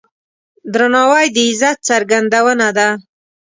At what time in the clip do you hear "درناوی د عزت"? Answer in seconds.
0.73-1.77